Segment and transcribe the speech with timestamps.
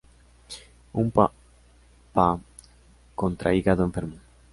[1.01, 2.39] Umpa-pah
[3.15, 4.17] contra Hígado Enfermo.